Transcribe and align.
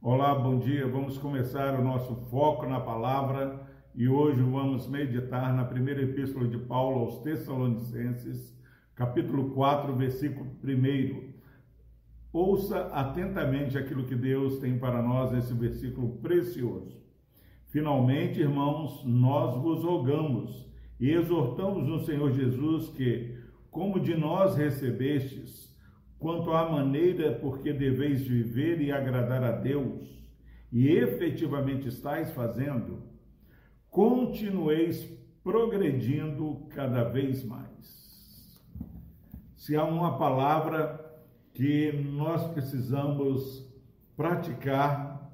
Olá, 0.00 0.34
bom 0.34 0.58
dia. 0.58 0.86
Vamos 0.88 1.18
começar 1.18 1.78
o 1.78 1.84
nosso 1.84 2.16
foco 2.30 2.64
na 2.66 2.80
palavra 2.80 3.60
e 3.94 4.08
hoje 4.08 4.40
vamos 4.40 4.88
meditar 4.88 5.54
na 5.54 5.66
primeira 5.66 6.00
epístola 6.02 6.48
de 6.48 6.56
Paulo 6.56 7.00
aos 7.00 7.18
Tessalonicenses, 7.18 8.58
capítulo 8.94 9.50
4, 9.50 9.94
versículo 9.94 10.50
1. 10.64 11.34
Ouça 12.32 12.86
atentamente 12.86 13.76
aquilo 13.76 14.06
que 14.06 14.14
Deus 14.14 14.58
tem 14.58 14.78
para 14.78 15.02
nós 15.02 15.30
nesse 15.30 15.52
versículo 15.52 16.16
precioso. 16.22 16.98
Finalmente, 17.66 18.40
irmãos, 18.40 19.04
nós 19.04 19.54
vos 19.56 19.84
rogamos 19.84 20.66
e 20.98 21.10
exortamos 21.10 21.86
no 21.86 22.00
Senhor 22.00 22.32
Jesus 22.32 22.88
que, 22.88 23.35
como 23.76 24.00
de 24.00 24.16
nós 24.16 24.56
recebestes, 24.56 25.70
quanto 26.18 26.50
à 26.50 26.66
maneira 26.66 27.34
por 27.34 27.60
que 27.60 27.74
deveis 27.74 28.26
viver 28.26 28.80
e 28.80 28.90
agradar 28.90 29.44
a 29.44 29.52
Deus, 29.52 30.26
e 30.72 30.88
efetivamente 30.88 31.86
estáis 31.86 32.30
fazendo, 32.30 33.02
continueis 33.90 35.04
progredindo 35.44 36.66
cada 36.70 37.04
vez 37.04 37.44
mais. 37.44 38.64
Se 39.58 39.76
há 39.76 39.84
uma 39.84 40.16
palavra 40.16 40.98
que 41.52 41.92
nós 41.92 42.50
precisamos 42.54 43.70
praticar 44.16 45.25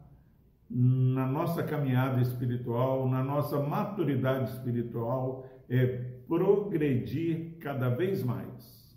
na 0.75 1.27
nossa 1.27 1.63
caminhada 1.63 2.23
espiritual, 2.23 3.07
na 3.07 3.23
nossa 3.23 3.61
maturidade 3.61 4.51
espiritual, 4.51 5.47
é 5.69 5.87
progredir 6.27 7.59
cada 7.61 7.91
vez 7.91 8.25
mais. 8.25 8.97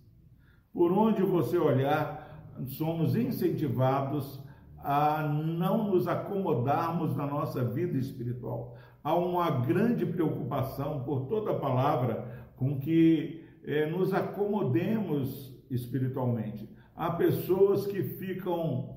Por 0.74 0.92
onde 0.94 1.22
você 1.22 1.58
olhar, 1.58 2.54
somos 2.68 3.18
incentivados 3.18 4.42
a 4.78 5.24
não 5.24 5.92
nos 5.92 6.08
acomodarmos 6.08 7.14
na 7.16 7.28
nossa 7.28 7.64
vida 7.66 7.98
espiritual. 7.98 8.78
Há 9.04 9.14
uma 9.14 9.52
grande 9.66 10.06
preocupação 10.06 11.04
por 11.04 11.28
toda 11.28 11.52
a 11.52 11.60
palavra 11.60 12.48
com 12.56 12.80
que 12.80 13.44
é, 13.66 13.90
nos 13.90 14.14
acomodemos 14.14 15.54
espiritualmente. 15.70 16.70
Há 16.96 17.12
pessoas 17.12 17.86
que 17.86 18.02
ficam 18.02 18.95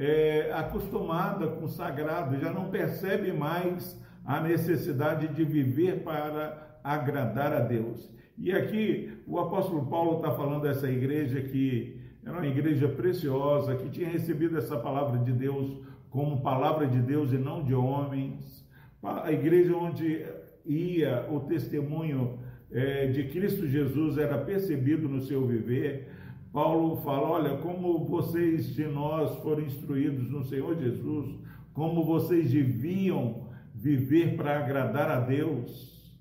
é, 0.00 0.50
acostumadas 0.54 1.52
com 1.52 1.66
o 1.66 1.68
sagrado, 1.68 2.40
já 2.40 2.50
não 2.50 2.70
percebem 2.70 3.34
mais 3.34 4.00
a 4.24 4.40
necessidade 4.40 5.28
de 5.28 5.44
viver 5.44 6.02
para 6.02 6.80
agradar 6.82 7.52
a 7.52 7.60
Deus. 7.60 8.10
E 8.38 8.50
aqui 8.50 9.12
o 9.26 9.38
apóstolo 9.38 9.84
Paulo 9.90 10.16
está 10.16 10.30
falando 10.30 10.62
dessa 10.62 10.90
igreja 10.90 11.42
que 11.42 12.00
era 12.24 12.32
uma 12.32 12.46
igreja 12.46 12.88
preciosa, 12.88 13.76
que 13.76 13.90
tinha 13.90 14.08
recebido 14.08 14.56
essa 14.56 14.78
palavra 14.78 15.18
de 15.18 15.32
Deus 15.32 15.78
como 16.08 16.40
palavra 16.40 16.86
de 16.86 17.00
Deus 17.02 17.30
e 17.32 17.36
não 17.36 17.62
de 17.62 17.74
homens. 17.74 18.66
A 19.02 19.30
igreja 19.30 19.76
onde 19.76 20.24
ia 20.64 21.26
o 21.30 21.40
testemunho 21.40 22.38
é, 22.72 23.08
de 23.08 23.24
Cristo 23.24 23.66
Jesus 23.66 24.16
era 24.16 24.38
percebido 24.38 25.10
no 25.10 25.20
seu 25.20 25.46
viver. 25.46 26.08
Paulo 26.52 26.96
fala: 27.02 27.28
olha, 27.28 27.56
como 27.58 28.04
vocês 28.06 28.74
de 28.74 28.86
nós 28.86 29.36
foram 29.42 29.62
instruídos 29.62 30.30
no 30.30 30.44
Senhor 30.44 30.76
Jesus, 30.76 31.38
como 31.72 32.04
vocês 32.04 32.50
deviam 32.50 33.48
viver 33.74 34.36
para 34.36 34.58
agradar 34.58 35.10
a 35.10 35.20
Deus 35.20 36.12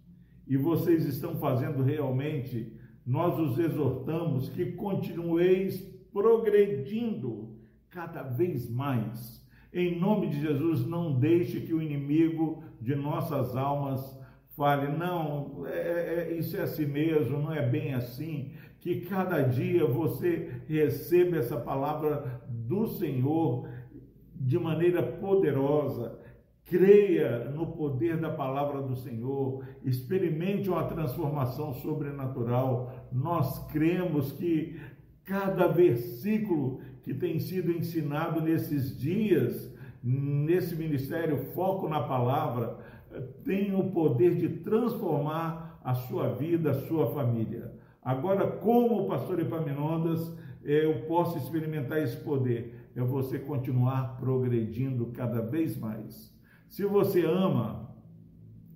e 0.48 0.56
vocês 0.56 1.06
estão 1.06 1.36
fazendo 1.36 1.84
realmente, 1.84 2.74
nós 3.06 3.40
os 3.40 3.58
exortamos 3.58 4.50
que 4.50 4.74
continueis 4.74 5.82
progredindo 6.12 7.56
cada 7.90 8.24
vez 8.24 8.70
mais. 8.70 9.40
Em 9.74 10.00
nome 10.00 10.30
de 10.30 10.42
Jesus, 10.42 10.86
não 10.86 11.20
deixe 11.20 11.62
que 11.62 11.74
o 11.74 11.82
inimigo 11.82 12.64
de 12.82 12.96
nossas 12.96 13.56
almas 13.56 14.20
fale, 14.56 14.92
não, 14.92 15.66
é, 15.68 15.72
é, 15.72 16.28
é 16.32 16.38
isso 16.38 16.58
é 16.58 16.62
assim 16.62 16.86
mesmo, 16.86 17.40
não 17.40 17.54
é 17.54 17.68
bem 17.68 17.94
assim. 17.94 18.52
Que 18.80 19.02
cada 19.02 19.42
dia 19.42 19.86
você 19.86 20.62
receba 20.68 21.38
essa 21.38 21.58
palavra 21.58 22.42
do 22.48 22.88
Senhor 22.88 23.68
de 24.36 24.58
maneira 24.58 25.04
poderosa 25.04 26.20
creia 26.70 27.50
no 27.50 27.66
poder 27.68 28.18
da 28.18 28.30
palavra 28.30 28.82
do 28.82 28.96
Senhor, 28.96 29.66
experimente 29.84 30.70
uma 30.70 30.84
transformação 30.84 31.74
sobrenatural. 31.74 33.08
Nós 33.12 33.66
cremos 33.72 34.32
que 34.34 34.80
cada 35.26 35.68
versículo 35.68 36.80
que 37.04 37.14
tem 37.14 37.40
sido 37.40 37.72
ensinado 37.72 38.40
nesses 38.40 38.98
dias, 38.98 39.76
nesse 40.04 40.76
ministério 40.76 41.38
Foco 41.54 41.90
na 41.90 42.04
Palavra, 42.04 42.78
tem 43.44 43.76
o 43.76 43.90
poder 43.90 44.36
de 44.36 44.50
transformar 44.50 45.80
a 45.84 45.96
sua 45.96 46.36
vida, 46.36 46.70
a 46.72 46.88
sua 46.88 47.08
família. 47.08 47.74
Agora, 48.02 48.48
como 48.48 49.08
pastor 49.08 49.40
Epaminondas, 49.40 50.34
eu 50.64 51.02
posso 51.08 51.38
experimentar 51.38 52.02
esse 52.02 52.18
poder? 52.18 52.90
É 52.96 53.02
você 53.02 53.40
continuar 53.40 54.18
progredindo 54.18 55.08
cada 55.08 55.42
vez 55.42 55.78
mais 55.78 56.38
se 56.70 56.86
você 56.86 57.26
ama 57.26 57.90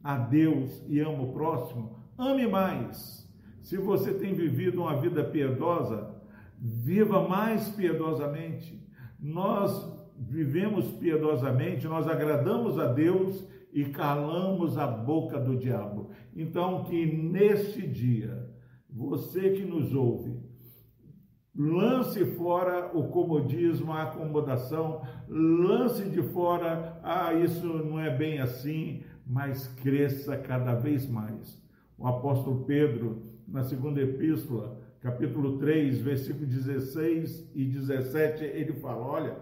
a 0.04 0.18
Deus 0.18 0.84
e 0.88 1.00
ama 1.00 1.24
o 1.24 1.32
próximo, 1.32 2.00
ame 2.18 2.48
mais. 2.48 3.32
Se 3.62 3.78
você 3.78 4.14
tem 4.14 4.34
vivido 4.34 4.82
uma 4.82 5.00
vida 5.00 5.24
piedosa, 5.24 6.14
viva 6.60 7.28
mais 7.28 7.70
piedosamente. 7.70 8.84
Nós 9.20 9.90
vivemos 10.18 10.88
piedosamente, 10.94 11.88
nós 11.88 12.08
agradamos 12.08 12.80
a 12.80 12.92
Deus 12.92 13.46
e 13.72 13.86
calamos 13.86 14.78
a 14.78 14.88
boca 14.88 15.40
do 15.40 15.56
diabo. 15.56 16.10
Então, 16.36 16.84
que 16.84 17.06
neste 17.06 17.88
dia, 17.88 18.50
você 18.94 19.50
que 19.52 19.66
nos 19.66 19.94
ouve, 19.94 20.40
Lance 21.56 22.26
fora 22.36 22.90
o 22.98 23.10
comodismo, 23.10 23.94
a 23.94 24.04
acomodação, 24.04 25.04
lance 25.30 26.10
de 26.10 26.24
fora, 26.24 27.00
ah, 27.04 27.32
isso 27.36 27.68
não 27.68 28.00
é 28.00 28.10
bem 28.10 28.40
assim, 28.40 29.04
mas 29.24 29.68
cresça 29.68 30.36
cada 30.36 30.74
vez 30.74 31.08
mais. 31.08 31.62
O 31.96 32.08
apóstolo 32.08 32.66
Pedro, 32.66 33.22
na 33.48 33.62
segunda 33.62 34.02
epístola, 34.02 34.82
capítulo 35.00 35.60
3, 35.60 36.02
versículo 36.02 36.48
16 36.48 37.52
e 37.54 37.66
17, 37.66 38.44
ele 38.46 38.74
fala: 38.74 39.06
olha, 39.06 39.38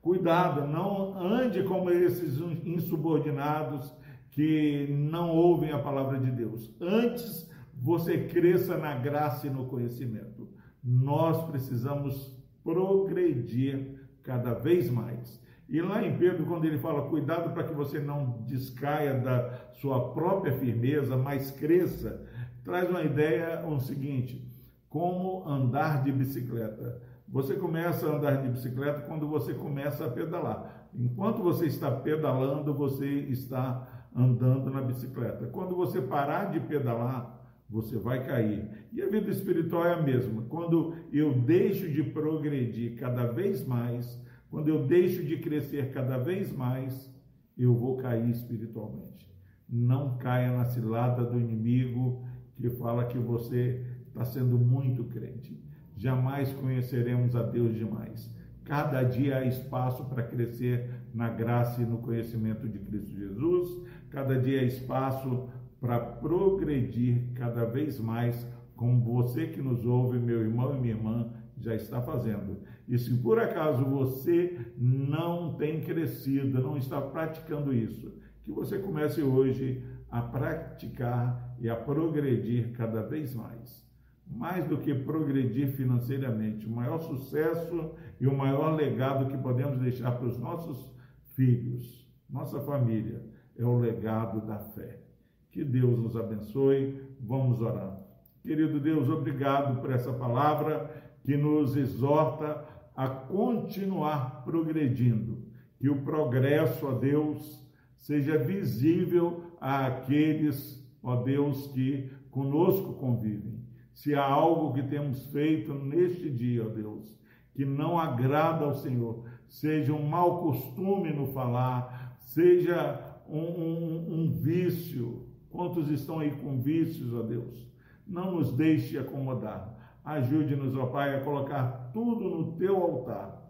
cuidado, 0.00 0.66
não 0.66 1.14
ande 1.18 1.62
como 1.64 1.90
esses 1.90 2.40
insubordinados 2.64 3.94
que 4.30 4.86
não 4.88 5.28
ouvem 5.28 5.72
a 5.72 5.78
palavra 5.78 6.18
de 6.18 6.30
Deus. 6.30 6.74
Antes, 6.80 7.49
você 7.80 8.24
cresça 8.24 8.76
na 8.76 8.94
graça 8.96 9.46
e 9.46 9.50
no 9.50 9.66
conhecimento 9.66 10.48
nós 10.82 11.42
precisamos 11.50 12.36
progredir 12.62 13.98
cada 14.22 14.54
vez 14.54 14.90
mais. 14.90 15.40
E 15.68 15.80
lá 15.80 16.04
em 16.04 16.18
Pedro, 16.18 16.46
quando 16.46 16.64
ele 16.64 16.78
fala, 16.78 17.08
cuidado 17.08 17.52
para 17.54 17.64
que 17.64 17.72
você 17.72 18.00
não 18.00 18.42
descaia 18.44 19.14
da 19.14 19.70
sua 19.74 20.12
própria 20.12 20.52
firmeza, 20.58 21.16
mas 21.16 21.50
cresça, 21.52 22.26
traz 22.64 22.90
uma 22.90 23.02
ideia, 23.02 23.64
o 23.64 23.74
um 23.74 23.78
seguinte, 23.78 24.50
como 24.88 25.48
andar 25.48 26.02
de 26.02 26.10
bicicleta. 26.10 27.00
Você 27.28 27.54
começa 27.54 28.08
a 28.08 28.16
andar 28.16 28.42
de 28.42 28.48
bicicleta 28.48 29.02
quando 29.02 29.28
você 29.28 29.54
começa 29.54 30.04
a 30.04 30.10
pedalar. 30.10 30.88
Enquanto 30.92 31.40
você 31.40 31.66
está 31.66 31.88
pedalando, 31.90 32.74
você 32.74 33.06
está 33.06 34.08
andando 34.14 34.68
na 34.70 34.82
bicicleta. 34.82 35.46
Quando 35.46 35.76
você 35.76 36.00
parar 36.02 36.46
de 36.46 36.58
pedalar, 36.58 37.39
você 37.70 37.96
vai 37.96 38.24
cair. 38.24 38.68
E 38.92 39.00
a 39.00 39.08
vida 39.08 39.30
espiritual 39.30 39.86
é 39.86 39.94
a 39.94 40.02
mesma. 40.02 40.42
Quando 40.48 40.96
eu 41.12 41.32
deixo 41.40 41.88
de 41.88 42.02
progredir 42.02 42.96
cada 42.96 43.26
vez 43.26 43.64
mais, 43.64 44.20
quando 44.50 44.68
eu 44.68 44.86
deixo 44.86 45.24
de 45.24 45.38
crescer 45.38 45.92
cada 45.92 46.18
vez 46.18 46.52
mais, 46.52 47.08
eu 47.56 47.72
vou 47.74 47.96
cair 47.96 48.28
espiritualmente. 48.28 49.30
Não 49.68 50.18
caia 50.18 50.50
na 50.50 50.64
cilada 50.64 51.24
do 51.24 51.38
inimigo 51.38 52.26
que 52.56 52.68
fala 52.70 53.04
que 53.04 53.18
você 53.18 53.86
está 54.08 54.24
sendo 54.24 54.58
muito 54.58 55.04
crente. 55.04 55.62
Jamais 55.96 56.52
conheceremos 56.52 57.36
a 57.36 57.42
Deus 57.42 57.74
demais. 57.74 58.34
Cada 58.64 59.02
dia 59.02 59.38
há 59.38 59.44
espaço 59.44 60.04
para 60.06 60.22
crescer 60.22 60.90
na 61.14 61.28
graça 61.28 61.82
e 61.82 61.86
no 61.86 61.98
conhecimento 61.98 62.68
de 62.68 62.78
Cristo 62.78 63.10
Jesus. 63.10 63.80
Cada 64.10 64.38
dia 64.38 64.60
há 64.60 64.64
espaço 64.64 65.48
para 65.80 65.98
progredir 65.98 67.32
cada 67.34 67.64
vez 67.64 67.98
mais, 67.98 68.46
como 68.76 69.00
você 69.00 69.46
que 69.46 69.62
nos 69.62 69.84
ouve, 69.86 70.18
meu 70.18 70.40
irmão 70.40 70.76
e 70.76 70.80
minha 70.80 70.94
irmã, 70.94 71.32
já 71.56 71.74
está 71.74 72.00
fazendo. 72.00 72.58
E 72.88 72.98
se 72.98 73.14
por 73.18 73.38
acaso 73.38 73.84
você 73.84 74.58
não 74.76 75.54
tem 75.54 75.80
crescido, 75.80 76.60
não 76.60 76.76
está 76.76 77.00
praticando 77.00 77.72
isso, 77.72 78.12
que 78.42 78.50
você 78.50 78.78
comece 78.78 79.22
hoje 79.22 79.82
a 80.10 80.20
praticar 80.20 81.54
e 81.58 81.68
a 81.68 81.76
progredir 81.76 82.72
cada 82.72 83.02
vez 83.02 83.34
mais. 83.34 83.88
mais 84.26 84.64
do 84.64 84.78
que 84.78 84.94
progredir 84.94 85.72
financeiramente, 85.72 86.64
o 86.64 86.70
maior 86.70 87.00
sucesso 87.00 87.94
e 88.20 88.28
o 88.28 88.36
maior 88.36 88.76
legado 88.76 89.26
que 89.26 89.36
podemos 89.36 89.78
deixar 89.78 90.12
para 90.12 90.26
os 90.26 90.38
nossos 90.38 90.94
filhos, 91.34 92.08
nossa 92.28 92.60
família, 92.60 93.24
é 93.56 93.64
o 93.64 93.76
legado 93.76 94.46
da 94.46 94.58
fé. 94.58 95.09
Que 95.50 95.64
Deus 95.64 95.98
nos 95.98 96.16
abençoe. 96.16 97.00
Vamos 97.20 97.60
orar. 97.60 97.98
Querido 98.42 98.80
Deus, 98.80 99.08
obrigado 99.08 99.80
por 99.80 99.92
essa 99.92 100.12
palavra 100.12 100.90
que 101.22 101.36
nos 101.36 101.76
exorta 101.76 102.64
a 102.96 103.08
continuar 103.08 104.42
progredindo. 104.44 105.44
Que 105.78 105.88
o 105.88 106.02
progresso, 106.02 106.86
ó 106.86 106.92
Deus, 106.92 107.66
seja 107.96 108.38
visível 108.38 109.44
àqueles, 109.60 110.82
ó 111.02 111.16
Deus, 111.16 111.66
que 111.68 112.10
conosco 112.30 112.94
convivem. 112.94 113.60
Se 113.92 114.14
há 114.14 114.24
algo 114.24 114.72
que 114.72 114.82
temos 114.82 115.26
feito 115.26 115.74
neste 115.74 116.30
dia, 116.30 116.64
ó 116.64 116.68
Deus, 116.68 117.14
que 117.54 117.64
não 117.64 117.98
agrada 117.98 118.64
ao 118.64 118.74
Senhor, 118.74 119.24
seja 119.48 119.92
um 119.92 120.06
mau 120.06 120.42
costume 120.42 121.12
no 121.12 121.26
falar, 121.26 122.18
seja 122.20 123.20
um, 123.28 123.38
um, 123.38 124.14
um 124.14 124.30
vício. 124.30 125.29
Quantos 125.50 125.90
estão 125.90 126.20
aí 126.20 126.30
com 126.30 126.60
vícios, 126.60 127.12
ó 127.12 127.22
Deus? 127.22 127.66
Não 128.06 128.32
nos 128.32 128.52
deixe 128.52 128.96
acomodar. 128.98 129.76
Ajude-nos, 130.04 130.76
ó 130.76 130.86
Pai, 130.86 131.16
a 131.16 131.20
colocar 131.20 131.90
tudo 131.92 132.28
no 132.28 132.52
teu 132.52 132.76
altar 132.76 133.40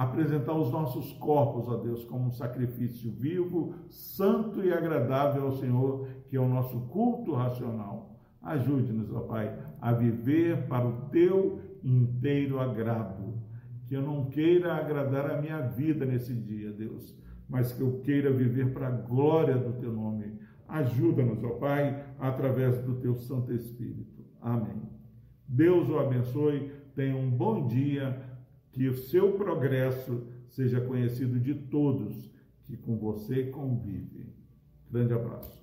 apresentar 0.00 0.54
os 0.54 0.72
nossos 0.72 1.12
corpos 1.12 1.68
a 1.70 1.76
Deus 1.76 2.04
como 2.04 2.28
um 2.28 2.32
sacrifício 2.32 3.10
vivo, 3.12 3.74
santo 3.90 4.64
e 4.64 4.72
agradável 4.72 5.44
ao 5.44 5.52
Senhor, 5.52 6.08
que 6.26 6.38
é 6.38 6.40
o 6.40 6.48
nosso 6.48 6.80
culto 6.86 7.34
racional. 7.34 8.18
Ajude-nos, 8.40 9.12
ó 9.12 9.20
Pai, 9.20 9.54
a 9.78 9.92
viver 9.92 10.66
para 10.68 10.88
o 10.88 11.02
teu 11.10 11.60
inteiro 11.84 12.58
agrado. 12.58 13.34
Que 13.86 13.94
eu 13.94 14.00
não 14.00 14.24
queira 14.24 14.74
agradar 14.74 15.30
a 15.30 15.38
minha 15.38 15.60
vida 15.60 16.06
nesse 16.06 16.32
dia, 16.32 16.72
Deus, 16.72 17.14
mas 17.46 17.70
que 17.70 17.82
eu 17.82 18.00
queira 18.00 18.32
viver 18.32 18.72
para 18.72 18.86
a 18.86 18.90
glória 18.90 19.58
do 19.58 19.74
teu 19.74 19.92
nome. 19.92 20.39
Ajuda-nos, 20.70 21.42
ó 21.42 21.50
Pai, 21.50 22.04
através 22.18 22.78
do 22.78 23.00
teu 23.00 23.16
Santo 23.16 23.52
Espírito. 23.52 24.24
Amém. 24.40 24.82
Deus 25.46 25.88
o 25.88 25.98
abençoe. 25.98 26.70
Tenha 26.94 27.16
um 27.16 27.30
bom 27.30 27.66
dia 27.66 28.22
que 28.72 28.88
o 28.88 28.96
seu 28.96 29.32
progresso 29.32 30.26
seja 30.48 30.80
conhecido 30.80 31.40
de 31.40 31.54
todos 31.54 32.30
que 32.64 32.76
com 32.76 32.96
você 32.96 33.46
convivem. 33.46 34.32
Grande 34.90 35.12
abraço. 35.12 35.59